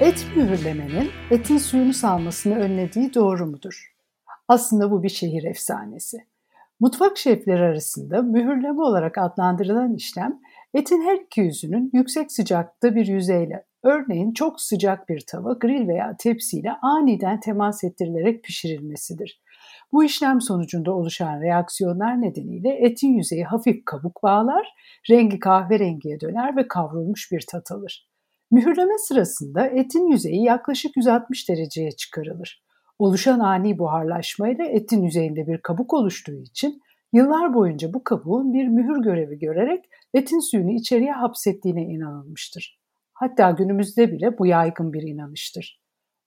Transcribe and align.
Et 0.00 0.26
mühürlemenin 0.36 1.10
etin 1.30 1.58
suyunu 1.58 1.92
salmasını 1.92 2.54
önlediği 2.54 3.14
doğru 3.14 3.46
mudur? 3.46 3.94
Aslında 4.48 4.90
bu 4.90 5.02
bir 5.02 5.08
şehir 5.08 5.44
efsanesi. 5.44 6.16
Mutfak 6.80 7.18
şefleri 7.18 7.62
arasında 7.62 8.22
mühürleme 8.22 8.82
olarak 8.82 9.18
adlandırılan 9.18 9.94
işlem 9.94 10.40
etin 10.74 11.02
her 11.02 11.14
iki 11.14 11.40
yüzünün 11.40 11.90
yüksek 11.92 12.32
sıcaklıkta 12.32 12.94
bir 12.94 13.06
yüzeyle, 13.06 13.64
örneğin 13.82 14.32
çok 14.32 14.60
sıcak 14.60 15.08
bir 15.08 15.24
tava, 15.26 15.52
grill 15.52 15.88
veya 15.88 16.16
tepsiyle 16.18 16.72
aniden 16.82 17.40
temas 17.40 17.84
ettirilerek 17.84 18.44
pişirilmesidir. 18.44 19.42
Bu 19.92 20.04
işlem 20.04 20.40
sonucunda 20.40 20.92
oluşan 20.92 21.40
reaksiyonlar 21.40 22.20
nedeniyle 22.20 22.70
etin 22.70 23.12
yüzeyi 23.12 23.44
hafif 23.44 23.84
kabuk 23.84 24.22
bağlar, 24.22 24.68
rengi 25.10 25.38
kahverengiye 25.38 26.20
döner 26.20 26.56
ve 26.56 26.68
kavrulmuş 26.68 27.32
bir 27.32 27.44
tat 27.50 27.72
alır. 27.72 28.13
Mühürleme 28.54 28.98
sırasında 28.98 29.66
etin 29.66 30.06
yüzeyi 30.06 30.44
yaklaşık 30.44 30.96
160 30.96 31.48
dereceye 31.48 31.90
çıkarılır. 31.90 32.64
Oluşan 32.98 33.40
ani 33.40 33.78
buharlaşmayla 33.78 34.64
etin 34.64 35.02
yüzeyinde 35.02 35.46
bir 35.46 35.58
kabuk 35.58 35.94
oluştuğu 35.94 36.40
için 36.42 36.80
yıllar 37.12 37.54
boyunca 37.54 37.94
bu 37.94 38.04
kabuğun 38.04 38.52
bir 38.52 38.68
mühür 38.68 39.02
görevi 39.02 39.38
görerek 39.38 39.84
etin 40.14 40.50
suyunu 40.50 40.70
içeriye 40.70 41.12
hapsettiğine 41.12 41.82
inanılmıştır. 41.82 42.80
Hatta 43.12 43.50
günümüzde 43.50 44.12
bile 44.12 44.38
bu 44.38 44.46
yaygın 44.46 44.92
bir 44.92 45.02
inanıştır. 45.02 45.80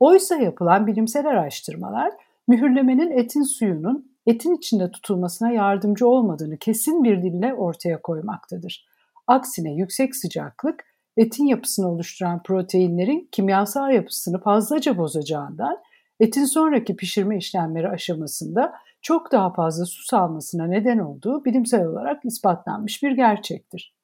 Oysa 0.00 0.36
yapılan 0.36 0.86
bilimsel 0.86 1.26
araştırmalar 1.26 2.12
mühürlemenin 2.48 3.10
etin 3.10 3.42
suyunun 3.42 4.16
etin 4.26 4.54
içinde 4.54 4.90
tutulmasına 4.90 5.50
yardımcı 5.50 6.08
olmadığını 6.08 6.56
kesin 6.56 7.04
bir 7.04 7.22
dille 7.22 7.54
ortaya 7.54 8.02
koymaktadır. 8.02 8.86
Aksine 9.26 9.74
yüksek 9.74 10.16
sıcaklık 10.16 10.93
etin 11.16 11.46
yapısını 11.46 11.88
oluşturan 11.88 12.42
proteinlerin 12.42 13.28
kimyasal 13.32 13.90
yapısını 13.90 14.40
fazlaca 14.40 14.98
bozacağından 14.98 15.78
etin 16.20 16.44
sonraki 16.44 16.96
pişirme 16.96 17.38
işlemleri 17.38 17.88
aşamasında 17.88 18.72
çok 19.02 19.32
daha 19.32 19.52
fazla 19.52 19.86
su 19.86 20.04
salmasına 20.04 20.66
neden 20.66 20.98
olduğu 20.98 21.44
bilimsel 21.44 21.86
olarak 21.86 22.24
ispatlanmış 22.24 23.02
bir 23.02 23.12
gerçektir. 23.12 23.94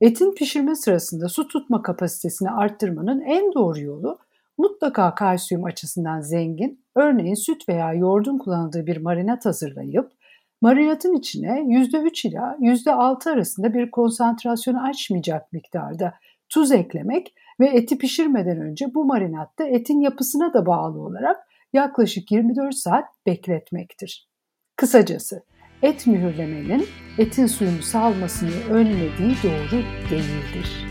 Etin 0.00 0.34
pişirme 0.34 0.74
sırasında 0.74 1.28
su 1.28 1.48
tutma 1.48 1.82
kapasitesini 1.82 2.50
arttırmanın 2.50 3.20
en 3.20 3.52
doğru 3.54 3.80
yolu 3.80 4.18
mutlaka 4.58 5.14
kalsiyum 5.14 5.64
açısından 5.64 6.20
zengin, 6.20 6.84
örneğin 6.94 7.34
süt 7.34 7.68
veya 7.68 7.92
yoğurdun 7.92 8.38
kullanıldığı 8.38 8.86
bir 8.86 8.96
marinat 8.96 9.44
hazırlayıp 9.46 10.12
marinatın 10.64 11.14
içine 11.14 11.48
%3 11.48 12.28
ila 12.28 12.56
%6 12.60 13.30
arasında 13.30 13.74
bir 13.74 13.90
konsantrasyonu 13.90 14.88
aşmayacak 14.88 15.52
miktarda 15.52 16.14
tuz 16.48 16.72
eklemek 16.72 17.34
ve 17.60 17.66
eti 17.66 17.98
pişirmeden 17.98 18.60
önce 18.60 18.94
bu 18.94 19.04
marinatta 19.04 19.64
etin 19.64 20.00
yapısına 20.00 20.54
da 20.54 20.66
bağlı 20.66 21.00
olarak 21.00 21.36
yaklaşık 21.72 22.30
24 22.30 22.74
saat 22.74 23.04
bekletmektir. 23.26 24.28
Kısacası 24.76 25.42
et 25.82 26.06
mühürlemenin 26.06 26.86
etin 27.18 27.46
suyunu 27.46 27.82
salmasını 27.82 28.70
önlediği 28.70 29.34
doğru 29.42 29.82
değildir. 30.10 30.86